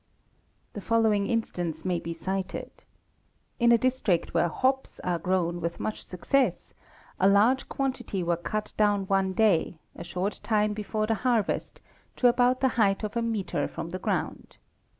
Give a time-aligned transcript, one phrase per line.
[0.01, 0.03] q
[0.73, 2.71] The following instance may be cited.
[3.59, 6.03] In a district where hops are grown with much.
[6.03, 6.73] success
[7.19, 11.81] a large quantity were cut down one day, a | short time before the harvest,
[12.15, 14.57] to about the height of a metre from the eround.